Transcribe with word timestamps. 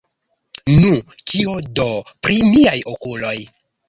Nu, 0.77 0.93
kio 1.31 1.53
do, 1.79 1.85
pri 2.23 2.39
miaj 2.55 2.73
okuloj? 2.93 3.35